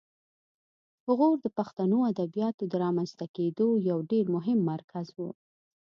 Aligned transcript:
غور 1.15 1.35
د 1.41 1.47
پښتو 1.57 1.97
ادبیاتو 2.11 2.63
د 2.67 2.73
رامنځته 2.83 3.25
کیدو 3.35 3.67
یو 3.89 3.97
ډېر 4.11 4.25
مهم 4.35 4.59
مرکز 4.71 5.07
و 5.11 5.17